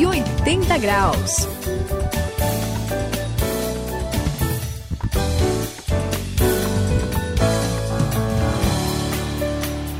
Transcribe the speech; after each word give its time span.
180 0.00 0.78
graus. 0.78 1.46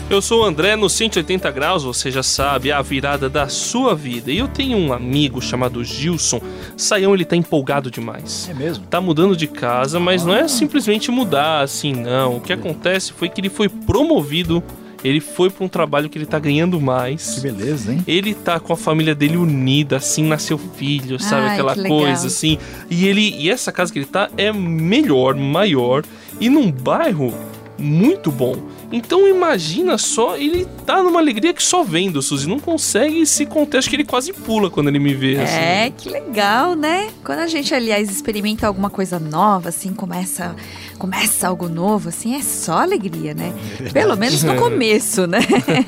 Eu 0.08 0.22
sou 0.22 0.40
o 0.40 0.44
André, 0.46 0.74
no 0.74 0.88
180 0.88 1.50
graus, 1.50 1.84
você 1.84 2.10
já 2.10 2.22
sabe, 2.22 2.70
é 2.70 2.72
a 2.72 2.80
virada 2.80 3.28
da 3.28 3.46
sua 3.48 3.94
vida. 3.94 4.32
E 4.32 4.38
eu 4.38 4.48
tenho 4.48 4.78
um 4.78 4.90
amigo 4.90 5.42
chamado 5.42 5.84
Gilson. 5.84 6.40
Saião, 6.78 7.12
ele 7.12 7.26
tá 7.26 7.36
empolgado 7.36 7.90
demais. 7.90 8.48
É 8.50 8.54
mesmo? 8.54 8.86
Tá 8.86 9.02
mudando 9.02 9.36
de 9.36 9.46
casa, 9.46 10.00
mas 10.00 10.24
não 10.24 10.34
é 10.34 10.48
simplesmente 10.48 11.10
mudar 11.10 11.60
assim, 11.60 11.92
não. 11.92 12.38
O 12.38 12.40
que 12.40 12.54
acontece 12.54 13.12
foi 13.12 13.28
que 13.28 13.38
ele 13.38 13.50
foi 13.50 13.68
promovido 13.68 14.64
ele 15.02 15.20
foi 15.20 15.50
para 15.50 15.64
um 15.64 15.68
trabalho 15.68 16.08
que 16.08 16.18
ele 16.18 16.26
tá 16.26 16.38
ganhando 16.38 16.80
mais. 16.80 17.34
Que 17.34 17.40
beleza, 17.40 17.92
hein? 17.92 18.04
Ele 18.06 18.34
tá 18.34 18.60
com 18.60 18.72
a 18.72 18.76
família 18.76 19.14
dele 19.14 19.36
unida, 19.36 19.96
assim, 19.96 20.24
nasceu 20.24 20.58
filho, 20.58 21.18
sabe? 21.18 21.46
Ai, 21.46 21.52
Aquela 21.54 21.74
coisa, 21.74 22.26
assim. 22.26 22.58
E 22.90 23.06
ele. 23.06 23.34
E 23.38 23.50
essa 23.50 23.72
casa 23.72 23.92
que 23.92 23.98
ele 23.98 24.06
tá 24.06 24.30
é 24.36 24.52
melhor, 24.52 25.34
maior 25.34 26.04
e 26.40 26.48
num 26.48 26.70
bairro 26.70 27.34
muito 27.80 28.30
bom. 28.30 28.56
Então 28.92 29.26
imagina 29.26 29.96
só, 29.96 30.36
ele 30.36 30.66
tá 30.84 31.02
numa 31.02 31.18
alegria 31.20 31.54
que 31.54 31.62
só 31.62 31.82
vendo, 31.82 32.20
Suzy. 32.20 32.48
Não 32.48 32.58
consegue 32.58 33.24
se 33.26 33.46
conter. 33.46 33.78
Acho 33.78 33.88
que 33.88 33.96
ele 33.96 34.04
quase 34.04 34.32
pula 34.32 34.68
quando 34.70 34.88
ele 34.88 34.98
me 34.98 35.14
vê. 35.14 35.38
assim. 35.40 35.54
É, 35.56 35.92
que 35.96 36.08
legal, 36.08 36.74
né? 36.74 37.08
Quando 37.24 37.38
a 37.40 37.46
gente, 37.46 37.72
aliás, 37.74 38.10
experimenta 38.10 38.66
alguma 38.66 38.90
coisa 38.90 39.18
nova, 39.18 39.68
assim, 39.70 39.92
começa, 39.94 40.54
começa 40.98 41.48
algo 41.48 41.68
novo, 41.68 42.08
assim, 42.10 42.34
é 42.34 42.42
só 42.42 42.78
alegria, 42.82 43.32
né? 43.34 43.52
Pelo 43.92 44.16
menos 44.16 44.42
no 44.42 44.56
começo, 44.60 45.26
né? 45.26 45.38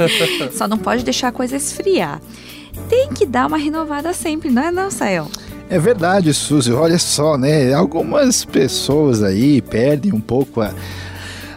só 0.52 0.66
não 0.68 0.78
pode 0.78 1.04
deixar 1.04 1.28
a 1.28 1.32
coisa 1.32 1.56
esfriar. 1.56 2.20
Tem 2.88 3.08
que 3.10 3.26
dar 3.26 3.46
uma 3.46 3.58
renovada 3.58 4.12
sempre, 4.12 4.50
não 4.50 4.62
é 4.62 4.70
não, 4.70 4.90
Sael? 4.90 5.28
É 5.68 5.78
verdade, 5.78 6.32
Suzy. 6.34 6.72
Olha 6.72 6.98
só, 6.98 7.36
né? 7.38 7.72
Algumas 7.72 8.44
pessoas 8.44 9.22
aí 9.22 9.60
perdem 9.62 10.12
um 10.12 10.20
pouco 10.20 10.60
a- 10.60 10.72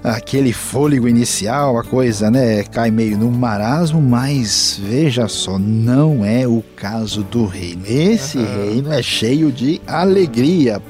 aquele 0.05 0.53
fôlego 0.53 1.07
inicial, 1.07 1.77
a 1.77 1.83
coisa, 1.83 2.29
né? 2.29 2.63
Cai 2.63 2.91
meio 2.91 3.17
no 3.17 3.31
marasmo, 3.31 3.99
mas 3.99 4.79
veja 4.81 5.27
só, 5.27 5.57
não 5.57 6.23
é 6.23 6.47
o 6.47 6.63
caso 6.75 7.23
do 7.23 7.45
reino. 7.45 7.83
Esse 7.87 8.37
reino 8.37 8.91
é 8.91 9.01
cheio 9.01 9.51
de 9.51 9.81
alegria. 9.87 10.81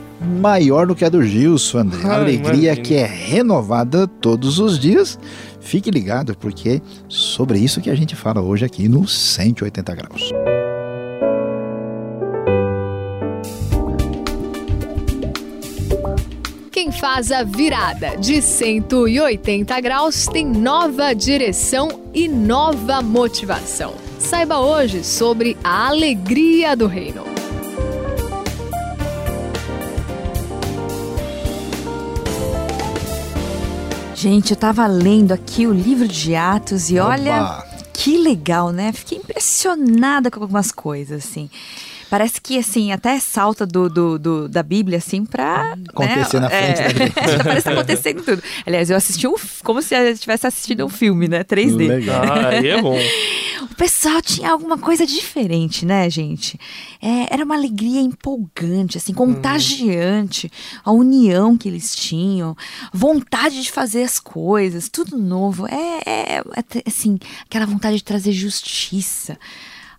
Maior 0.42 0.88
do 0.88 0.96
que 0.96 1.06
a 1.06 1.10
do 1.10 1.24
Gilson, 1.24 1.80
André. 1.80 2.00
Ah, 2.04 2.16
alegria 2.16 2.74
imagino. 2.74 2.86
que 2.86 2.96
é 2.96 3.06
renovada 3.06 4.08
todos 4.08 4.60
os 4.60 4.80
dias. 4.80 5.20
Fique 5.60 5.90
ligado, 5.90 6.36
porque 6.38 6.70
é 6.70 6.82
sobre 7.08 7.60
isso 7.60 7.82
que 7.82 7.90
a 7.90 7.96
gente 7.96 8.16
fala 8.16 8.42
hoje 8.42 8.66
aqui 8.66 8.88
no 8.88 9.08
180 9.08 9.96
graus. 9.96 10.32
Quem 16.86 16.92
faz 16.92 17.32
a 17.32 17.42
virada 17.42 18.16
de 18.16 18.40
180 18.44 19.82
graus 19.82 20.28
tem 20.28 20.46
nova 20.46 21.16
direção 21.16 21.90
e 22.14 22.28
nova 22.28 23.02
motivação. 23.02 23.96
Saiba 24.20 24.60
hoje 24.60 25.04
sobre 25.04 25.58
a 25.64 25.88
alegria 25.88 26.76
do 26.76 26.86
reino. 26.86 27.24
Gente, 34.14 34.52
eu 34.52 34.56
tava 34.56 34.86
lendo 34.86 35.32
aqui 35.32 35.66
o 35.66 35.74
livro 35.74 36.08
de 36.08 36.36
Atos 36.36 36.92
e 36.92 37.00
olha, 37.00 37.42
Oba! 37.42 37.68
que 37.94 38.16
legal, 38.16 38.72
né? 38.72 38.92
Fiquei 38.92 39.18
impressionada 39.18 40.30
com 40.30 40.40
algumas 40.40 40.72
coisas, 40.72 41.26
assim. 41.26 41.50
Parece 42.16 42.40
que, 42.40 42.58
assim, 42.58 42.94
até 42.94 43.20
salta 43.20 43.66
do, 43.66 43.90
do, 43.90 44.18
do- 44.18 44.48
da 44.48 44.64
Bíblia, 44.64 45.00
assim, 45.00 45.26
pra... 45.26 45.76
Acontecer 45.90 46.40
né? 46.40 46.44
na 46.44 46.50
frente 46.50 46.80
é, 46.80 46.84
da 46.84 46.90
gente. 46.90 47.12
Parece 47.44 47.58
que 47.58 47.64
tá 47.64 47.72
acontecendo 47.72 48.24
tudo. 48.24 48.44
Aliás, 48.66 48.90
eu 48.90 48.96
assisti 48.96 49.28
um, 49.28 49.36
como 49.66 49.82
se 49.82 49.94
eu 49.94 50.12
estivesse 50.14 50.48
assistindo 50.48 50.86
um 50.86 50.88
filme, 50.88 51.28
né? 51.28 51.44
3D. 51.44 51.76
Legal. 51.90 52.24
Ah, 52.24 52.48
aí 52.48 52.70
é 52.70 52.82
bom. 52.82 52.98
O 53.64 53.76
pessoal 53.76 54.22
tinha 54.22 54.50
alguma 54.50 54.78
coisa 54.78 55.06
diferente, 55.06 55.86
né, 55.86 56.10
gente? 56.10 56.58
É, 57.02 57.34
era 57.34 57.44
uma 57.44 57.56
alegria 57.56 58.00
empolgante, 58.00 58.98
assim, 58.98 59.14
contagiante. 59.14 60.50
A 60.86 60.94
união 60.94 61.58
que 61.58 61.68
eles 61.68 61.94
tinham, 61.94 62.56
vontade 62.94 63.62
de 63.62 63.70
fazer 63.70 64.04
as 64.04 64.22
coisas, 64.22 64.88
tudo 64.88 65.18
novo. 65.18 65.68
É, 65.68 66.00
é, 66.06 66.38
é 66.38 66.84
assim, 66.88 67.20
aquela 67.46 67.66
vontade 67.66 67.98
de 67.98 68.06
trazer 68.06 68.32
justiça. 68.32 69.38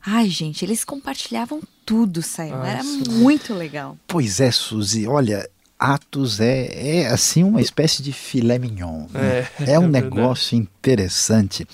Ai, 0.07 0.29
gente, 0.29 0.65
eles 0.65 0.85
compartilhavam 0.85 1.61
tudo, 1.85 2.23
saiu. 2.23 2.63
Era 2.65 2.83
muito 2.85 3.53
legal. 3.53 3.99
Pois 4.07 4.39
é, 4.41 4.53
Suzy, 4.53 5.07
olha, 5.07 5.49
Atos 5.79 6.41
é, 6.41 7.01
é 7.01 7.07
assim 7.09 7.43
uma 7.43 7.61
espécie 7.61 8.03
de 8.03 8.13
filé 8.13 8.59
mignon. 8.59 9.07
né? 9.13 9.47
É, 9.61 9.73
É, 9.73 9.79
um 9.79 9.87
é 9.87 9.89
negócio 9.89 10.57
interessante. 10.57 11.67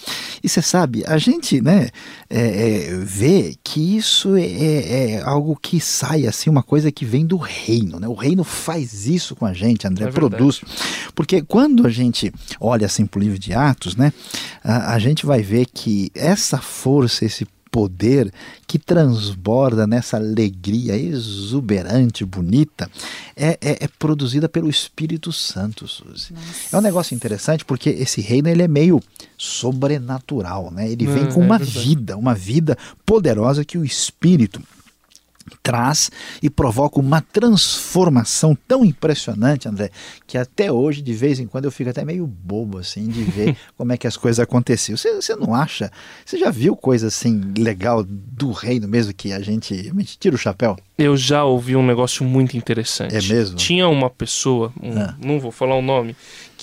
E 0.43 0.49
você 0.49 0.61
sabe, 0.61 1.05
a 1.07 1.19
gente 1.19 1.61
né, 1.61 1.91
é, 2.29 2.89
é, 2.89 2.97
vê 2.97 3.55
que 3.63 3.97
isso 3.97 4.35
é, 4.35 4.43
é- 4.47 5.23
algo 5.23 5.55
que 5.55 5.79
sai, 5.79 6.27
assim, 6.27 6.51
uma 6.51 6.63
coisa 6.63 6.91
que 6.91 7.05
vem 7.05 7.25
do 7.25 7.37
reino. 7.37 8.01
Né? 8.01 8.09
O 8.09 8.15
reino 8.15 8.43
faz 8.43 9.07
isso 9.07 9.37
com 9.37 9.47
a 9.47 9.53
gente, 9.53 9.87
André, 9.87 10.07
É 10.07 10.11
produz. 10.11 10.63
Porque 11.15 11.43
quando 11.43 11.87
a 11.87 11.91
gente 11.91 12.33
olha 12.59 12.87
assim 12.87 13.07
para 13.07 13.19
o 13.21 13.23
livro 13.23 13.39
de 13.39 13.53
Atos, 13.53 13.95
né, 13.95 14.13
a, 14.65 14.95
a 14.95 14.99
gente 14.99 15.25
vai 15.25 15.43
ver 15.43 15.67
que 15.67 16.11
essa 16.15 16.59
força, 16.59 17.25
esse 17.25 17.47
poder 17.73 18.31
que 18.67 18.79
transborda 18.79 19.87
nessa 19.87 20.19
alegria 20.19 20.95
exuberante, 20.95 22.23
bonita, 22.25 22.89
é, 23.35 23.59
é- 23.63 23.85
é 23.85 23.89
produzida 23.99 24.47
pelo 24.49 24.69
Espírito 24.69 25.33
Santo, 25.33 25.89
Suzy. 25.89 26.35
É 26.71 26.77
um 26.77 26.83
negócio 26.83 27.15
interessante 27.15 27.65
porque 27.65 27.89
esse 27.89 28.21
reino 28.21 28.49
ele 28.49 28.63
é 28.63 28.69
meio 28.69 29.01
sobrenatural, 29.39 30.71
né? 30.71 30.91
Ele 30.91 31.07
vem 31.07 31.25
É, 31.25 31.33
com 31.33 31.41
uma 31.41 31.59
vida, 31.59 32.17
uma 32.17 32.35
vida 32.35 32.77
poderosa 33.07 33.65
que 33.65 33.79
o 33.79 33.85
Espírito 33.85 34.61
traz 35.63 36.11
e 36.43 36.49
provoca 36.51 36.99
uma 37.01 37.21
transformação 37.21 38.57
tão 38.67 38.85
impressionante, 38.85 39.69
André, 39.69 39.91
que 40.27 40.37
até 40.39 40.71
hoje, 40.71 41.03
de 41.03 41.13
vez 41.13 41.39
em 41.41 41.47
quando, 41.47 41.65
eu 41.67 41.73
fico 41.73 41.91
até 41.91 42.05
meio 42.05 42.27
bobo, 42.27 42.79
assim, 42.79 43.09
de 43.09 43.23
ver 43.25 43.57
como 43.77 43.93
é 43.93 43.97
que 43.97 44.07
as 44.07 44.17
coisas 44.17 44.41
aconteciam. 44.41 44.97
Você, 44.97 45.15
você 45.15 45.35
não 45.37 45.55
acha? 45.55 45.91
Você 46.25 46.39
já 46.39 46.51
viu 46.51 46.77
coisa, 46.77 47.07
assim, 47.09 47.41
legal 47.59 48.05
do 48.07 48.51
reino 48.53 48.87
mesmo, 48.89 49.13
que 49.15 49.33
a 49.33 49.41
gente, 49.41 49.75
a 49.75 49.83
gente 50.01 50.19
tira 50.19 50.35
o 50.35 50.39
chapéu? 50.39 50.77
Eu 50.99 51.17
já 51.17 51.45
ouvi 51.45 51.75
um 51.75 51.85
negócio 51.85 52.25
muito 52.25 52.57
interessante. 52.57 53.15
É 53.15 53.23
mesmo? 53.35 53.57
Tinha 53.57 53.89
uma 53.89 54.09
pessoa, 54.11 54.73
um- 54.81 54.99
Ah. 54.99 55.17
não 55.25 55.41
vou 55.41 55.51
falar 55.51 55.75
o 55.77 55.83
nome, 55.83 56.15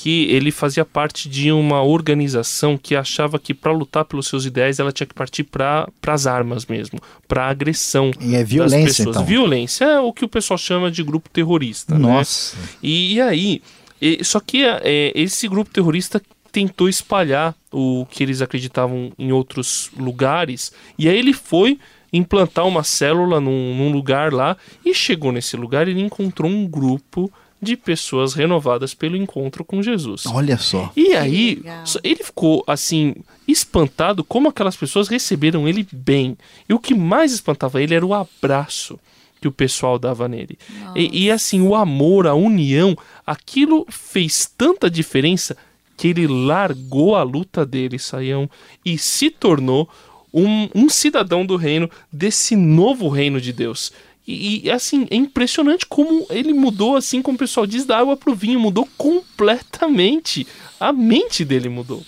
que 0.02 0.32
ele 0.32 0.50
fazia 0.50 0.86
parte 0.86 1.28
de 1.28 1.52
uma 1.52 1.84
organização 1.84 2.78
que 2.78 2.96
achava 2.96 3.38
que 3.38 3.54
para 3.54 3.74
lutar 3.74 4.06
pelos 4.06 4.28
seus 4.28 4.46
ideais 4.46 4.80
ela 4.80 4.94
tinha 4.94 5.06
que 5.06 5.14
partir 5.14 5.44
para 5.44 5.90
as 6.08 6.26
armas 6.26 6.66
mesmo, 6.66 7.00
para 7.28 7.48
agressão. 7.50 8.12
E 8.22 8.34
é 8.34 8.40
das 8.40 8.50
violência, 8.50 8.86
pessoas. 8.86 9.16
então. 9.18 9.26
Violência 9.26 9.84
é 9.84 10.00
o 10.00 10.14
que 10.14 10.24
o 10.24 10.30
pessoal 10.30 10.58
chama 10.58 10.90
de 10.90 11.04
grupo 11.04 11.30
terrorista. 11.30 11.96
né? 11.96 12.00
Nossa. 12.00 12.56
E, 12.82 13.16
e 13.16 13.22
aí, 13.22 13.62
e- 14.02 14.24
só 14.24 14.40
que 14.40 14.64
é, 14.64 15.12
esse 15.14 15.50
grupo 15.50 15.70
terrorista 15.70 16.22
tentou 16.50 16.88
espalhar 16.88 17.54
o 17.70 18.06
que 18.10 18.24
eles 18.24 18.42
acreditavam 18.42 19.12
em 19.20 19.34
outros 19.34 19.92
lugares, 19.98 20.72
e 20.98 21.10
aí 21.10 21.18
ele 21.18 21.34
foi 21.34 21.78
implantar 22.14 22.66
uma 22.66 22.84
célula 22.84 23.42
num, 23.42 23.76
num 23.76 23.92
lugar 23.92 24.32
lá, 24.34 24.56
e 24.86 24.94
chegou 24.94 25.32
nesse 25.34 25.58
lugar 25.58 25.88
e 25.88 25.92
ele 25.92 26.02
encontrou 26.02 26.50
um 26.50 26.66
grupo 26.66 27.30
de 27.62 27.76
pessoas 27.76 28.34
renovadas 28.34 28.94
pelo 28.94 29.18
encontro 29.18 29.66
com 29.66 29.84
Jesus. 29.84 30.26
Olha 30.28 30.58
só. 30.58 30.92
E 30.96 31.14
aí, 31.14 31.62
ele 32.04 32.24
ficou 32.24 32.64
assim, 32.66 33.16
espantado 33.48 34.24
como 34.24 34.50
aquelas 34.50 34.78
pessoas 34.78 35.08
receberam 35.08 35.68
ele 35.68 35.86
bem. 35.92 36.38
E 36.68 36.74
o 36.74 36.80
que 36.80 36.96
mais 36.96 37.34
espantava 37.34 37.82
ele 37.82 37.94
era 37.94 38.06
o 38.06 38.14
abraço 38.14 39.00
que 39.42 39.48
o 39.48 39.52
pessoal 39.52 39.98
dava 39.98 40.28
nele. 40.28 40.58
E, 40.96 41.26
e, 41.26 41.32
assim, 41.32 41.62
o 41.62 41.74
amor, 41.74 42.28
a 42.28 42.34
união, 42.34 42.98
aquilo 43.26 43.86
fez 43.90 44.52
tanta 44.58 44.90
diferença 44.90 45.56
que 45.96 46.10
ele 46.10 46.28
largou 46.28 47.16
a 47.16 47.24
luta 47.24 47.66
dele, 47.66 48.00
Saião, 48.00 48.50
e 48.86 48.98
se 48.98 49.30
tornou 49.30 49.90
um, 50.34 50.70
um 50.76 50.90
cidadão 50.90 51.46
do 51.46 51.56
reino, 51.56 51.90
desse 52.12 52.56
novo 52.56 53.10
reino 53.10 53.42
de 53.42 53.52
Deus. 53.52 53.92
E, 54.28 54.68
e, 54.68 54.72
assim, 54.72 55.08
é 55.10 55.16
impressionante 55.16 55.86
como 55.86 56.28
ele 56.30 56.54
mudou, 56.54 56.96
assim 56.96 57.22
como 57.22 57.36
o 57.36 57.40
pessoal 57.40 57.66
diz, 57.66 57.86
da 57.86 57.98
água 57.98 58.16
pro 58.16 58.36
vinho, 58.36 58.60
mudou 58.60 58.88
completamente. 58.98 60.46
A 60.80 60.94
mente 60.94 61.44
dele 61.44 61.68
mudou. 61.68 62.04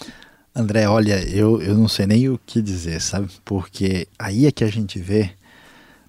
André, 0.53 0.87
olha, 0.87 1.19
eu, 1.29 1.61
eu 1.61 1.75
não 1.75 1.87
sei 1.87 2.05
nem 2.05 2.29
o 2.29 2.39
que 2.45 2.61
dizer, 2.61 3.01
sabe? 3.01 3.29
Porque 3.43 4.07
aí 4.19 4.45
é 4.45 4.51
que 4.51 4.63
a 4.63 4.67
gente 4.67 4.99
vê 4.99 5.31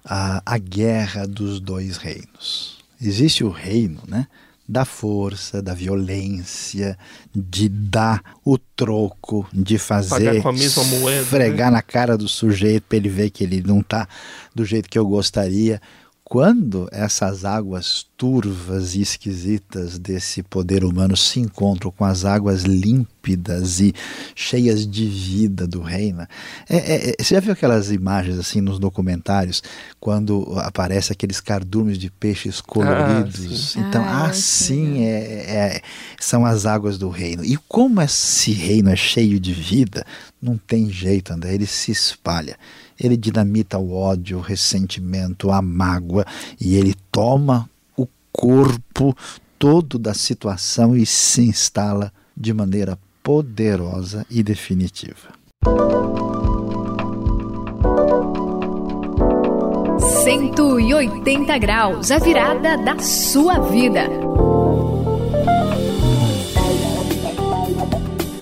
a, 0.03 0.41
a 0.45 0.57
guerra 0.57 1.25
dos 1.25 1.59
dois 1.59 1.97
reinos. 1.97 2.77
Existe 3.01 3.43
o 3.43 3.49
reino, 3.49 4.01
né? 4.07 4.27
Da 4.67 4.85
força, 4.85 5.61
da 5.61 5.73
violência, 5.73 6.97
de 7.35 7.67
dar 7.67 8.21
o 8.45 8.57
troco, 8.57 9.47
de 9.51 9.77
fazer 9.77 10.41
moeda, 10.85 11.21
esfregar 11.21 11.71
na 11.71 11.81
cara 11.81 12.17
do 12.17 12.27
sujeito 12.27 12.83
para 12.87 12.97
ele 12.97 13.09
ver 13.09 13.29
que 13.29 13.43
ele 13.43 13.61
não 13.61 13.81
está 13.81 14.07
do 14.55 14.63
jeito 14.63 14.89
que 14.89 14.97
eu 14.97 15.05
gostaria. 15.05 15.81
Quando 16.33 16.89
essas 16.91 17.45
águas 17.45 18.07
turvas 18.17 18.95
e 18.95 19.01
esquisitas 19.01 19.99
desse 19.99 20.41
poder 20.41 20.83
humano 20.83 21.15
se 21.15 21.39
encontram 21.39 21.91
com 21.91 22.03
as 22.03 22.25
águas 22.25 22.63
límpidas 22.63 23.79
e 23.79 23.93
cheias 24.33 24.87
de 24.87 25.05
vida 25.05 25.67
do 25.67 25.79
reino, 25.79 26.25
é, 26.67 26.75
é, 26.77 27.09
é 27.11 27.15
você 27.19 27.35
já 27.35 27.39
viu 27.39 27.53
aquelas 27.53 27.91
imagens 27.91 28.39
assim 28.39 28.61
nos 28.61 28.79
documentários 28.79 29.61
quando 29.99 30.55
aparece 30.57 31.13
aqueles 31.13 31.39
cardumes 31.39 31.99
de 31.99 32.09
peixes 32.09 32.59
coloridos? 32.59 33.77
Ah, 33.77 33.79
então 33.81 34.03
Ah, 34.03 34.25
assim 34.25 35.03
é, 35.05 35.75
é- 35.75 35.81
são 36.19 36.47
as 36.47 36.65
águas 36.65 36.97
do 36.97 37.09
reino. 37.09 37.45
E 37.45 37.57
como 37.67 38.01
esse 38.01 38.53
reino 38.53 38.89
é 38.89 38.95
cheio 38.95 39.39
de 39.39 39.53
vida, 39.53 40.03
não 40.41 40.57
tem 40.57 40.89
jeito, 40.89 41.31
André, 41.31 41.53
ele 41.53 41.67
se 41.67 41.91
espalha. 41.91 42.57
Ele 42.99 43.17
dinamita 43.17 43.77
o 43.77 43.93
ódio, 43.93 44.37
o 44.37 44.41
ressentimento, 44.41 45.51
a 45.51 45.61
mágoa 45.61 46.25
e 46.59 46.75
ele 46.75 46.95
toma 47.11 47.69
o 47.97 48.07
corpo 48.31 49.15
todo 49.57 49.97
da 49.97 50.13
situação 50.13 50.95
e 50.95 51.05
se 51.05 51.41
instala 51.41 52.11
de 52.35 52.53
maneira 52.53 52.97
poderosa 53.23 54.25
e 54.29 54.43
definitiva. 54.43 55.29
180 60.23 61.57
graus, 61.57 62.11
a 62.11 62.17
virada 62.17 62.77
da 62.77 62.97
sua 62.99 63.59
vida. 63.59 64.22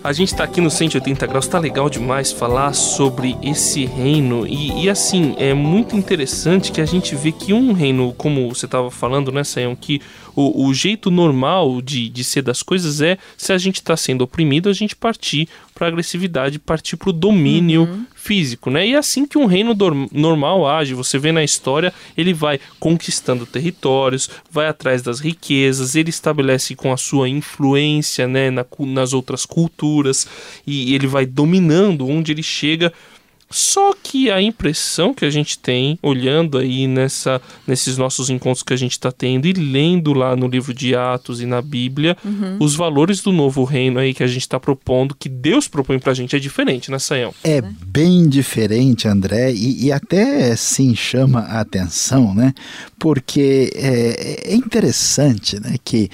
A 0.03 0.11
gente 0.13 0.35
tá 0.35 0.43
aqui 0.43 0.59
no 0.59 0.71
180 0.71 1.27
graus, 1.27 1.47
tá 1.47 1.59
legal 1.59 1.87
demais 1.87 2.31
falar 2.31 2.73
sobre 2.73 3.37
esse 3.43 3.85
reino. 3.85 4.47
E, 4.47 4.85
e, 4.85 4.89
assim, 4.89 5.35
é 5.37 5.53
muito 5.53 5.95
interessante 5.95 6.71
que 6.71 6.81
a 6.81 6.85
gente 6.85 7.15
vê 7.15 7.31
que 7.31 7.53
um 7.53 7.71
reino, 7.71 8.11
como 8.17 8.49
você 8.49 8.67
tava 8.67 8.89
falando, 8.89 9.31
né, 9.31 9.43
Sayão, 9.43 9.75
que 9.75 10.01
o, 10.35 10.65
o 10.65 10.73
jeito 10.73 11.11
normal 11.11 11.83
de, 11.83 12.09
de 12.09 12.23
ser 12.23 12.41
das 12.41 12.63
coisas 12.63 12.99
é 12.99 13.19
se 13.37 13.53
a 13.53 13.59
gente 13.59 13.83
tá 13.83 13.95
sendo 13.95 14.23
oprimido, 14.23 14.69
a 14.69 14.73
gente 14.73 14.95
partir 14.95 15.47
pra 15.75 15.87
agressividade, 15.87 16.57
partir 16.57 16.97
pro 16.97 17.13
domínio 17.13 18.05
físico, 18.21 18.69
né? 18.69 18.87
E 18.87 18.93
é 18.93 18.97
assim 18.97 19.25
que 19.25 19.37
um 19.37 19.47
reino 19.47 19.75
normal 20.11 20.67
age. 20.67 20.93
Você 20.93 21.17
vê 21.17 21.31
na 21.31 21.43
história, 21.43 21.91
ele 22.15 22.33
vai 22.33 22.59
conquistando 22.79 23.47
territórios, 23.47 24.29
vai 24.49 24.67
atrás 24.67 25.01
das 25.01 25.19
riquezas, 25.19 25.95
ele 25.95 26.11
estabelece 26.11 26.75
com 26.75 26.93
a 26.93 26.97
sua 26.97 27.27
influência, 27.27 28.27
né, 28.27 28.51
na 28.51 28.65
nas 28.79 29.13
outras 29.13 29.45
culturas 29.45 30.27
e 30.65 30.93
ele 30.93 31.07
vai 31.07 31.25
dominando 31.25 32.07
onde 32.07 32.31
ele 32.31 32.43
chega. 32.43 32.93
Só 33.51 33.93
que 34.01 34.31
a 34.31 34.41
impressão 34.41 35.13
que 35.13 35.25
a 35.25 35.29
gente 35.29 35.59
tem, 35.59 35.99
olhando 36.01 36.57
aí 36.57 36.87
nessa, 36.87 37.41
nesses 37.67 37.97
nossos 37.97 38.29
encontros 38.29 38.63
que 38.63 38.73
a 38.73 38.77
gente 38.77 38.93
está 38.93 39.11
tendo 39.11 39.45
e 39.45 39.53
lendo 39.53 40.13
lá 40.13 40.35
no 40.35 40.47
livro 40.47 40.73
de 40.73 40.95
Atos 40.95 41.41
e 41.41 41.45
na 41.45 41.61
Bíblia, 41.61 42.17
os 42.59 42.75
valores 42.75 43.21
do 43.21 43.31
novo 43.31 43.63
reino 43.63 43.99
aí 43.99 44.13
que 44.13 44.23
a 44.23 44.27
gente 44.27 44.41
está 44.41 44.59
propondo, 44.59 45.15
que 45.15 45.29
Deus 45.29 45.67
propõe 45.67 45.99
pra 45.99 46.13
gente, 46.13 46.35
é 46.35 46.39
diferente, 46.39 46.89
né, 46.89 46.99
Sayão? 46.99 47.33
É 47.43 47.61
bem 47.61 48.27
diferente, 48.27 49.07
André, 49.07 49.51
e, 49.51 49.85
e 49.85 49.91
até 49.91 50.55
sim 50.55 50.95
chama 50.95 51.41
a 51.41 51.59
atenção, 51.59 52.33
né? 52.33 52.53
Porque 52.99 53.71
é, 53.75 54.51
é 54.51 54.55
interessante, 54.55 55.59
né, 55.59 55.75
que 55.83 56.09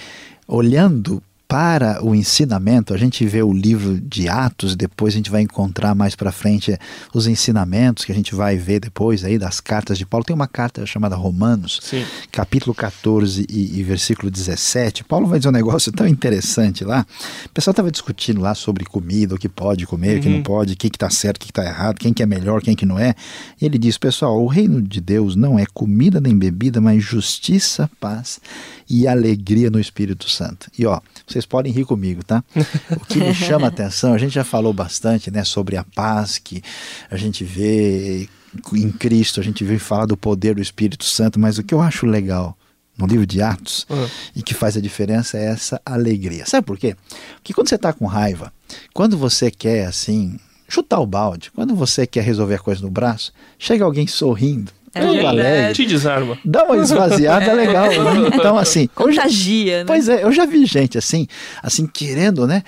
olhando 0.48 1.22
para 1.48 2.04
o 2.04 2.14
ensinamento, 2.14 2.94
a 2.94 2.98
gente 2.98 3.26
vê 3.26 3.42
o 3.42 3.54
livro 3.54 4.00
de 4.02 4.28
Atos, 4.28 4.76
depois 4.76 5.14
a 5.14 5.18
gente 5.18 5.32
vai 5.32 5.42
encontrar 5.42 5.96
mais 5.96 6.14
para 6.14 6.30
frente 6.30 6.74
eh, 6.74 6.80
os 7.14 7.26
ensinamentos 7.26 8.04
que 8.04 8.12
a 8.12 8.16
gente 8.16 8.36
vai 8.36 8.58
ver 8.58 8.82
depois 8.82 9.24
aí 9.24 9.38
das 9.38 9.62
cartas 9.62 9.98
de 9.98 10.06
Paulo. 10.06 10.26
Tem 10.26 10.36
uma 10.36 10.48
carta 10.48 10.86
chamada 10.86 11.16
Romanos, 11.16 11.80
Sim. 11.82 12.04
capítulo 12.34 12.76
14 12.76 13.46
e, 13.50 13.80
e 13.80 13.84
versículo 13.84 14.30
17, 14.30 15.06
Paulo 15.06 15.28
vai 15.28 15.40
dizer 15.40 15.48
um 15.48 15.54
negócio 15.54 15.90
tão 15.94 16.06
interessante 16.06 16.84
lá. 16.84 17.06
O 17.46 17.50
pessoal 17.50 17.72
estava 17.72 17.90
discutindo 17.90 18.42
lá 18.42 18.54
sobre 18.54 18.84
comida, 18.84 19.36
o 19.36 19.38
que 19.38 19.48
pode 19.48 19.88
comer, 19.88 20.20
o 20.20 20.22
que 20.22 20.30
não 20.30 20.44
pode, 20.44 20.74
o 20.74 20.78
que 20.78 20.88
está 20.88 21.10
certo, 21.10 21.38
o 21.38 21.46
que 21.46 21.52
está 21.52 21.64
errado, 21.64 21.98
quem 21.98 22.12
que 22.12 22.22
é 22.22 22.26
melhor, 22.26 22.62
quem 22.62 22.76
que 22.76 22.86
não 22.86 23.00
é. 23.00 23.16
E 23.62 23.66
ele 23.66 23.78
diz, 23.78 23.98
pessoal, 23.98 24.44
o 24.44 24.48
reino 24.48 24.82
de 24.82 25.00
Deus 25.00 25.36
não 25.36 25.58
é 25.58 25.66
comida 25.74 26.20
nem 26.20 26.38
bebida, 26.38 26.82
mas 26.82 27.02
justiça, 27.02 27.90
paz 28.02 28.42
e 28.90 29.08
alegria 29.08 29.70
no 29.70 29.80
Espírito 29.80 30.30
Santo. 30.30 30.70
E 30.78 30.86
ó, 30.86 31.00
vocês 31.38 31.46
podem 31.46 31.72
rir 31.72 31.86
comigo, 31.86 32.24
tá? 32.24 32.44
O 32.92 33.06
que 33.06 33.20
me 33.20 33.34
chama 33.34 33.66
a 33.68 33.70
atenção, 33.70 34.14
a 34.14 34.18
gente 34.18 34.34
já 34.34 34.44
falou 34.44 34.74
bastante, 34.74 35.30
né, 35.32 35.44
sobre 35.44 35.78
a 35.78 35.84
paz 35.84 36.38
que 36.38 36.62
a 37.10 37.16
gente 37.16 37.44
vê 37.44 38.28
em 38.74 38.92
Cristo, 38.92 39.40
a 39.40 39.44
gente 39.44 39.64
vê 39.64 39.78
falar 39.78 40.06
do 40.08 40.18
poder 40.18 40.56
do 40.56 40.62
Espírito 40.62 41.06
Santo, 41.06 41.40
mas 41.40 41.58
o 41.58 41.64
que 41.64 41.74
eu 41.74 41.82
acho 41.82 42.06
legal 42.06 42.58
no 42.98 43.06
livro 43.06 43.28
de 43.28 43.42
Atos 43.42 43.86
Ah. 43.90 44.08
e 44.36 44.42
que 44.42 44.56
faz 44.56 44.76
a 44.76 44.82
diferença 44.82 45.38
é 45.38 45.46
essa 45.46 45.80
alegria. 45.86 46.46
Sabe 46.48 46.66
por 46.66 46.78
quê? 46.80 46.96
Porque 47.36 47.54
quando 47.54 47.70
você 47.70 47.76
está 47.76 47.94
com 47.94 48.06
raiva, 48.08 48.52
quando 48.94 49.16
você 49.18 49.52
quer 49.52 49.86
assim 49.86 50.40
chutar 50.68 51.00
o 51.00 51.06
balde, 51.06 51.52
quando 51.54 51.76
você 51.76 52.08
quer 52.08 52.24
resolver 52.24 52.56
a 52.56 52.60
coisa 52.60 52.82
no 52.82 52.90
braço, 52.90 53.32
chega 53.60 53.86
alguém 53.86 54.08
sorrindo, 54.08 54.72
É 55.00 55.74
Te 55.74 55.86
desarma. 55.86 56.38
dá 56.44 56.64
uma 56.64 56.78
esvaziada 56.78 57.54
legal. 57.54 57.88
né? 57.88 58.30
Então 58.34 58.58
assim, 58.58 58.90
eu 59.00 59.12
já- 59.12 59.24
Contagia, 59.24 59.78
né? 59.80 59.84
Pois 59.86 60.10
é, 60.10 60.24
eu 60.24 60.32
já 60.32 60.46
vi 60.46 60.66
gente 60.66 60.98
assim, 60.98 61.28
assim 61.62 61.86
querendo, 61.88 62.46
né? 62.48 62.64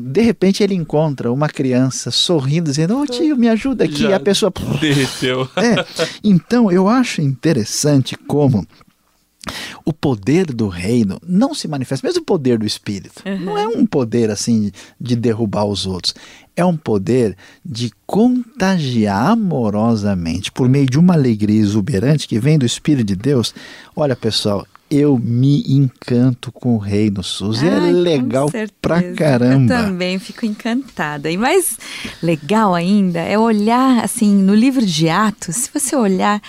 De 0.00 0.20
repente 0.22 0.62
ele 0.62 0.74
encontra 0.74 1.30
uma 1.32 1.48
criança 1.48 2.10
sorrindo, 2.10 2.70
dizendo: 2.70 2.98
"Ô 2.98 3.06
tio, 3.06 3.36
me 3.36 3.48
ajuda 3.48 3.84
aqui". 3.84 4.02
Já 4.02 4.10
E 4.10 4.14
a 4.14 4.20
pessoa 4.20 4.52
Derreteu. 4.80 5.48
é. 5.56 5.84
Então, 6.22 6.70
eu 6.70 6.88
acho 6.88 7.20
interessante 7.20 8.16
como 8.26 8.66
o 9.84 9.92
poder 9.92 10.46
do 10.46 10.68
reino 10.68 11.18
não 11.26 11.54
se 11.54 11.66
manifesta, 11.66 12.06
mesmo 12.06 12.22
o 12.22 12.24
poder 12.24 12.58
do 12.58 12.66
espírito, 12.66 13.22
não 13.40 13.56
é 13.56 13.66
um 13.66 13.86
poder 13.86 14.30
assim 14.30 14.70
de 15.00 15.16
derrubar 15.16 15.64
os 15.64 15.86
outros, 15.86 16.14
é 16.56 16.64
um 16.64 16.76
poder 16.76 17.36
de 17.64 17.90
contagiar 18.06 19.30
amorosamente 19.30 20.52
por 20.52 20.68
meio 20.68 20.86
de 20.86 20.98
uma 20.98 21.14
alegria 21.14 21.60
exuberante 21.60 22.28
que 22.28 22.38
vem 22.38 22.58
do 22.58 22.66
Espírito 22.66 23.06
de 23.06 23.16
Deus. 23.16 23.54
Olha, 23.96 24.14
pessoal, 24.14 24.66
eu 24.90 25.16
me 25.16 25.62
encanto 25.72 26.50
com 26.50 26.74
o 26.74 26.78
reino 26.78 27.22
SUS 27.22 27.62
e 27.62 27.66
é 27.66 27.70
Ai, 27.70 27.92
com 27.92 27.98
legal 27.98 28.50
pra 28.82 29.02
caramba. 29.14 29.72
Eu 29.72 29.84
também 29.84 30.18
fico 30.18 30.44
encantada. 30.44 31.30
E 31.30 31.36
mais 31.36 31.78
legal 32.22 32.74
ainda 32.74 33.20
é 33.20 33.38
olhar 33.38 34.04
assim 34.04 34.34
no 34.34 34.54
livro 34.54 34.84
de 34.84 35.08
Atos. 35.08 35.56
Se 35.56 35.70
você 35.72 35.94
olhar, 35.94 36.42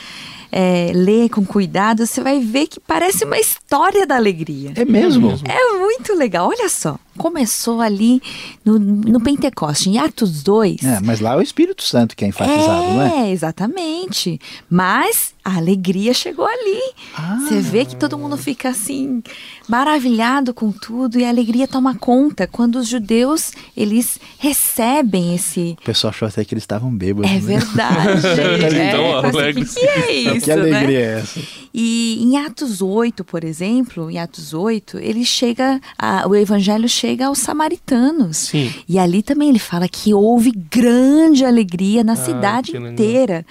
é, 0.52 0.92
ler 0.94 1.30
com 1.30 1.46
cuidado, 1.46 2.06
você 2.06 2.22
vai 2.22 2.40
ver 2.40 2.68
que 2.68 2.80
parece 2.80 3.24
uma 3.24 3.40
história 3.40 4.06
da 4.06 4.16
alegria. 4.16 4.74
É 4.76 4.84
mesmo? 4.84 5.40
É 5.48 5.78
muito 5.78 6.14
legal. 6.14 6.50
Olha 6.50 6.68
só, 6.68 7.00
começou 7.18 7.82
ali 7.82 8.22
no, 8.64 8.80
no 8.80 9.22
Pentecoste, 9.22 9.90
em 9.90 9.98
Atos 9.98 10.44
2. 10.44 10.84
É, 10.84 11.00
mas 11.02 11.20
lá 11.20 11.34
é 11.34 11.38
o 11.38 11.42
Espírito 11.42 11.84
Santo 11.84 12.16
que 12.16 12.26
é 12.26 12.28
enfatizado, 12.28 12.94
não 12.94 13.02
é? 13.02 13.28
É, 13.28 13.32
exatamente. 13.32 14.40
Mas 14.70 15.34
a 15.44 15.58
alegria 15.58 16.14
chegou 16.14 16.46
ali. 16.46 16.82
Ah. 17.16 17.40
Você 17.42 17.60
vê 17.60 17.86
que 17.86 17.96
todo 17.96 18.18
mundo 18.18 18.38
fica 18.38 18.70
assim, 18.70 19.22
maravilhado 19.68 20.54
com 20.54 20.72
tudo 20.72 21.20
e 21.20 21.26
a 21.26 21.30
alegria 21.30 21.68
toma 21.68 21.96
conta 21.96 22.48
quando 22.48 22.76
os 22.78 22.88
judeus, 22.88 23.52
eles 23.76 24.20
recebem 24.38 25.36
esse... 25.36 25.76
O 25.82 25.86
pessoal 25.86 26.12
achou 26.12 26.28
até 26.28 26.46
que 26.46 26.54
eles 26.54 26.64
estavam 26.64 26.96
bêbados. 26.96 27.30
É 27.30 27.36
né? 27.36 27.40
verdade. 27.40 28.28
é, 28.78 28.92
Tão 28.92 29.32
fala 29.32 29.50
assim, 29.50 29.64
que, 29.64 29.74
que 29.74 29.86
é 29.86 30.12
isso, 30.12 30.46
que 30.46 30.52
alegria 30.52 31.00
né? 31.00 31.06
é 31.06 31.20
essa? 31.20 31.61
E 31.74 32.22
em 32.22 32.38
Atos 32.38 32.82
8, 32.82 33.24
por 33.24 33.44
exemplo, 33.44 34.12
em 34.12 34.18
Atos 34.20 34.54
8, 34.54 34.98
ele 35.00 35.24
chega, 35.24 35.80
a- 35.98 36.26
o 36.28 36.36
evangelho 36.36 36.90
chega 36.90 37.28
aos 37.28 37.40
samaritanos. 37.40 38.38
Sim. 38.38 38.74
E 38.90 39.00
ali 39.00 39.24
também 39.24 39.50
ele 39.50 39.60
fala 39.60 39.88
que 39.88 40.14
houve 40.14 40.52
grande 40.52 41.46
alegria 41.46 42.04
na 42.04 42.16
cidade 42.16 42.72
que 42.72 42.78
legal. 42.78 42.92
inteira. 42.94 43.46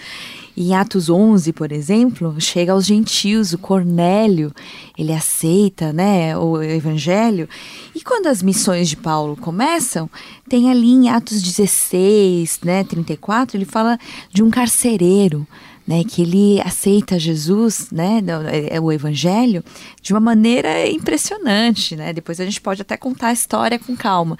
Em 0.56 0.74
Atos 0.74 1.08
11, 1.08 1.52
por 1.54 1.72
exemplo, 1.72 2.34
chega 2.38 2.72
aos 2.72 2.84
gentios, 2.84 3.54
o 3.54 3.58
Cornélio, 3.58 4.52
ele 4.98 5.12
aceita 5.14 5.90
né, 5.90 6.36
o 6.36 6.60
evangelho. 6.62 7.48
E 7.94 8.02
quando 8.02 8.26
as 8.26 8.42
missões 8.42 8.88
de 8.90 8.96
Paulo 8.96 9.36
começam, 9.36 10.10
tem 10.48 10.70
ali 10.70 10.90
em 10.90 11.08
Atos 11.08 11.40
16, 11.40 12.60
né, 12.62 12.84
34, 12.84 13.56
ele 13.56 13.64
fala 13.64 13.96
de 14.30 14.42
um 14.42 14.50
carcereiro, 14.50 15.46
né, 15.90 16.04
que 16.04 16.22
ele 16.22 16.60
aceita 16.60 17.18
Jesus, 17.18 17.88
né, 17.90 18.22
é- 18.46 18.76
é 18.76 18.80
o 18.80 18.92
evangelho, 18.92 19.64
de 20.00 20.12
uma 20.12 20.20
maneira 20.20 20.88
impressionante, 20.88 21.96
né? 21.96 22.12
Depois 22.12 22.38
a 22.38 22.44
gente 22.44 22.60
pode 22.60 22.80
até 22.80 22.96
contar 22.96 23.26
a 23.28 23.32
história 23.32 23.76
com 23.76 23.96
calma. 23.96 24.36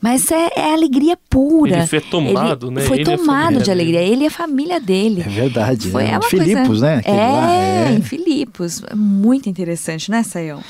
Mas 0.00 0.28
é, 0.32 0.50
é 0.56 0.72
alegria 0.72 1.16
pura. 1.30 1.78
Ele 1.78 1.86
foi 1.86 2.00
tomado, 2.00 2.66
Ele 2.66 2.74
né? 2.74 2.80
Foi 2.80 2.96
Ele 2.96 3.04
tomado 3.04 3.62
de 3.62 3.70
alegria. 3.70 4.00
Ele 4.00 4.24
e 4.24 4.26
a 4.26 4.30
família 4.30 4.80
dele. 4.80 5.22
É 5.24 5.28
verdade. 5.28 5.88
Foi 5.88 6.02
é. 6.02 6.10
é 6.10 6.18
uma 6.18 6.28
Filipos, 6.28 6.66
coisa... 6.66 6.86
né? 6.86 6.96
Aquele 6.96 7.16
É, 7.16 7.28
lá, 7.28 7.52
é. 7.52 7.92
em 7.92 8.02
Filipos. 8.02 8.82
Muito 8.92 9.48
interessante, 9.48 10.10
né, 10.10 10.24
Sayão? 10.24 10.60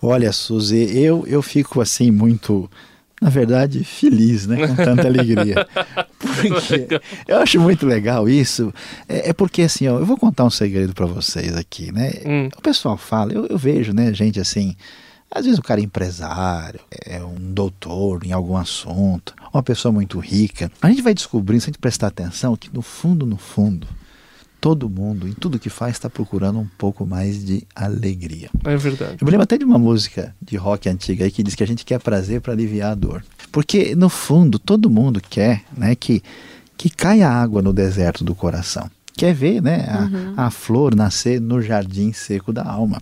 Olha, 0.00 0.30
Suzy, 0.30 0.96
eu, 0.96 1.24
eu 1.26 1.42
fico 1.42 1.80
assim 1.80 2.12
muito 2.12 2.70
na 3.22 3.30
verdade, 3.30 3.84
feliz, 3.84 4.48
né? 4.48 4.66
Com 4.66 4.74
tanta 4.74 5.06
alegria. 5.06 5.64
Porque 6.18 7.00
eu 7.28 7.38
acho 7.38 7.60
muito 7.60 7.86
legal 7.86 8.28
isso. 8.28 8.74
É, 9.08 9.30
é, 9.30 9.32
porque 9.32 9.62
assim, 9.62 9.86
ó, 9.86 10.00
eu 10.00 10.04
vou 10.04 10.16
contar 10.16 10.44
um 10.44 10.50
segredo 10.50 10.92
para 10.92 11.06
vocês 11.06 11.56
aqui, 11.56 11.92
né? 11.92 12.10
Hum. 12.26 12.48
O 12.56 12.60
pessoal 12.60 12.96
fala, 12.96 13.32
eu, 13.32 13.46
eu 13.46 13.56
vejo, 13.56 13.92
né, 13.92 14.12
gente 14.12 14.40
assim. 14.40 14.74
Às 15.30 15.44
vezes 15.44 15.58
o 15.58 15.62
cara 15.62 15.80
é 15.80 15.84
empresário, 15.84 16.80
é 17.06 17.22
um 17.22 17.52
doutor 17.52 18.26
em 18.26 18.32
algum 18.32 18.56
assunto, 18.56 19.34
uma 19.54 19.62
pessoa 19.62 19.92
muito 19.92 20.18
rica. 20.18 20.70
A 20.82 20.88
gente 20.88 21.00
vai 21.00 21.14
descobrindo, 21.14 21.62
se 21.62 21.70
a 21.70 21.72
gente 21.72 21.78
prestar 21.78 22.08
atenção, 22.08 22.56
que 22.56 22.74
no 22.74 22.82
fundo, 22.82 23.24
no 23.24 23.36
fundo, 23.36 23.86
todo 24.62 24.88
mundo, 24.88 25.26
em 25.26 25.32
tudo 25.32 25.58
que 25.58 25.68
faz, 25.68 25.96
está 25.96 26.08
procurando 26.08 26.60
um 26.60 26.68
pouco 26.78 27.04
mais 27.04 27.44
de 27.44 27.66
alegria. 27.74 28.48
É 28.64 28.76
verdade. 28.76 29.16
Eu 29.20 29.24
me 29.24 29.32
lembro 29.32 29.42
até 29.42 29.58
de 29.58 29.64
uma 29.64 29.76
música 29.76 30.32
de 30.40 30.56
rock 30.56 30.88
antiga 30.88 31.24
aí 31.24 31.32
que 31.32 31.42
diz 31.42 31.56
que 31.56 31.64
a 31.64 31.66
gente 31.66 31.84
quer 31.84 31.98
prazer 31.98 32.40
para 32.40 32.52
aliviar 32.52 32.92
a 32.92 32.94
dor. 32.94 33.24
Porque, 33.50 33.96
no 33.96 34.08
fundo, 34.08 34.60
todo 34.60 34.88
mundo 34.88 35.20
quer 35.20 35.64
né, 35.76 35.96
que, 35.96 36.22
que 36.76 36.88
caia 36.88 37.28
água 37.28 37.60
no 37.60 37.72
deserto 37.72 38.22
do 38.22 38.36
coração 38.36 38.88
quer 39.16 39.34
ver 39.34 39.62
né, 39.62 39.86
a, 39.88 40.02
uhum. 40.02 40.34
a, 40.36 40.50
flor 40.50 40.94
nascer 40.94 41.40
no 41.40 41.60
jardim 41.60 42.12
seco 42.12 42.52
da 42.52 42.64
alma. 42.64 43.00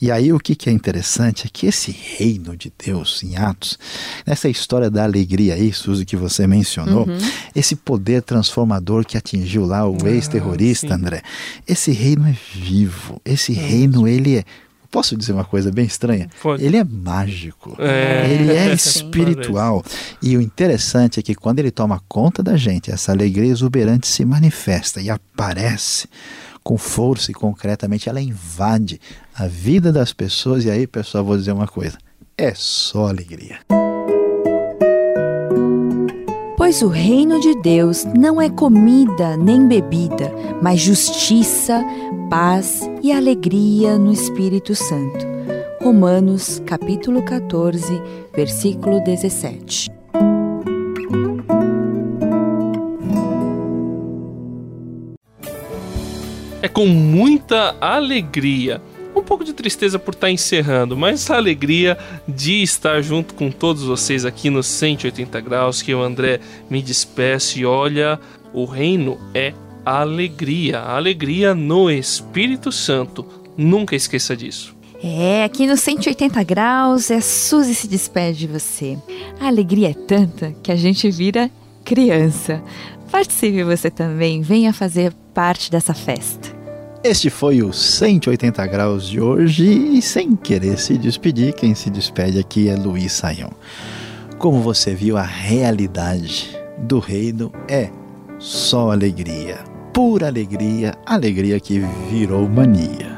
E 0.00 0.10
aí 0.10 0.32
o 0.32 0.38
que, 0.38 0.54
que 0.54 0.70
é 0.70 0.72
interessante 0.72 1.46
é 1.46 1.50
que 1.52 1.66
esse 1.66 1.90
reino 1.90 2.56
de 2.56 2.72
Deus 2.84 3.22
em 3.22 3.36
Atos, 3.36 3.78
nessa 4.26 4.48
história 4.48 4.90
da 4.90 5.04
alegria 5.04 5.54
aí, 5.54 5.72
Suzy, 5.72 6.04
que 6.04 6.16
você 6.16 6.46
mencionou, 6.46 7.06
uhum. 7.06 7.18
esse 7.54 7.74
poder 7.74 8.22
transformador 8.22 9.04
que 9.04 9.18
atingiu 9.18 9.64
lá 9.64 9.88
o 9.88 9.96
ah, 10.04 10.10
ex-terrorista, 10.10 10.94
André, 10.94 11.22
esse 11.66 11.92
reino 11.92 12.26
é 12.26 12.36
vivo, 12.54 13.20
esse 13.24 13.52
é 13.52 13.60
reino 13.60 14.06
ele 14.06 14.36
é 14.38 14.44
Posso 14.90 15.16
dizer 15.16 15.32
uma 15.32 15.44
coisa 15.44 15.70
bem 15.70 15.84
estranha? 15.84 16.30
Pode. 16.42 16.64
Ele 16.64 16.76
é 16.76 16.84
mágico, 16.84 17.76
é. 17.78 18.26
ele 18.30 18.52
é 18.52 18.72
espiritual. 18.74 19.84
E 20.22 20.36
o 20.36 20.40
interessante 20.40 21.20
é 21.20 21.22
que 21.22 21.34
quando 21.34 21.58
ele 21.58 21.70
toma 21.70 22.02
conta 22.08 22.42
da 22.42 22.56
gente, 22.56 22.90
essa 22.90 23.12
alegria 23.12 23.50
exuberante 23.50 24.06
se 24.06 24.24
manifesta 24.24 25.00
e 25.00 25.10
aparece 25.10 26.08
com 26.64 26.78
força 26.78 27.30
e 27.30 27.34
concretamente 27.34 28.08
ela 28.08 28.20
invade 28.20 29.00
a 29.34 29.46
vida 29.46 29.92
das 29.92 30.12
pessoas. 30.12 30.64
E 30.64 30.70
aí, 30.70 30.86
pessoal, 30.86 31.24
vou 31.24 31.36
dizer 31.36 31.52
uma 31.52 31.68
coisa: 31.68 31.98
é 32.36 32.52
só 32.54 33.08
alegria. 33.08 33.58
Pois 36.68 36.82
o 36.82 36.88
reino 36.88 37.40
de 37.40 37.54
Deus 37.54 38.04
não 38.04 38.38
é 38.38 38.50
comida 38.50 39.38
nem 39.38 39.66
bebida, 39.66 40.30
mas 40.60 40.78
justiça, 40.78 41.82
paz 42.28 42.82
e 43.02 43.10
alegria 43.10 43.96
no 43.96 44.12
Espírito 44.12 44.74
Santo. 44.74 45.26
Romanos 45.80 46.62
capítulo 46.66 47.22
14, 47.22 48.02
versículo 48.36 49.02
17. 49.02 49.90
É 56.60 56.68
com 56.68 56.86
muita 56.86 57.76
alegria 57.80 58.82
um 59.18 59.24
pouco 59.24 59.44
de 59.44 59.52
tristeza 59.52 59.98
por 59.98 60.14
estar 60.14 60.30
encerrando, 60.30 60.96
mas 60.96 61.30
a 61.30 61.36
alegria 61.36 61.98
de 62.26 62.62
estar 62.62 63.02
junto 63.02 63.34
com 63.34 63.50
todos 63.50 63.82
vocês 63.82 64.24
aqui 64.24 64.50
no 64.50 64.62
180 64.62 65.40
graus, 65.40 65.82
que 65.82 65.94
o 65.94 66.02
André 66.02 66.40
me 66.70 66.82
despeço 66.82 67.58
e 67.58 67.66
olha, 67.66 68.18
o 68.52 68.64
reino 68.64 69.18
é 69.34 69.52
alegria, 69.84 70.80
alegria 70.80 71.54
no 71.54 71.90
Espírito 71.90 72.70
Santo. 72.70 73.26
Nunca 73.56 73.96
esqueça 73.96 74.36
disso. 74.36 74.76
É, 75.02 75.44
aqui 75.44 75.66
no 75.66 75.76
180 75.76 76.42
graus, 76.42 77.10
a 77.10 77.20
Suzy 77.20 77.74
se 77.74 77.86
despede 77.86 78.38
de 78.40 78.46
você. 78.48 78.98
A 79.40 79.46
alegria 79.46 79.90
é 79.90 79.94
tanta 79.94 80.52
que 80.62 80.72
a 80.72 80.76
gente 80.76 81.08
vira 81.10 81.50
criança. 81.84 82.62
Participe 83.10 83.62
você 83.62 83.90
também, 83.90 84.42
venha 84.42 84.72
fazer 84.72 85.12
parte 85.32 85.70
dessa 85.70 85.94
festa. 85.94 86.57
Este 87.02 87.30
foi 87.30 87.62
o 87.62 87.72
180 87.72 88.66
graus 88.66 89.06
de 89.08 89.20
hoje 89.20 89.64
e 89.64 90.02
sem 90.02 90.34
querer 90.34 90.78
se 90.78 90.98
despedir, 90.98 91.54
quem 91.54 91.72
se 91.72 91.88
despede 91.90 92.40
aqui 92.40 92.68
é 92.68 92.74
Luiz 92.74 93.12
Saião. 93.12 93.52
Como 94.36 94.60
você 94.60 94.94
viu, 94.96 95.16
a 95.16 95.22
realidade 95.22 96.58
do 96.76 96.98
reino 96.98 97.52
é 97.68 97.90
só 98.40 98.90
alegria, 98.90 99.58
pura 99.92 100.26
alegria, 100.26 100.94
alegria 101.06 101.60
que 101.60 101.80
virou 102.10 102.48
mania. 102.48 103.17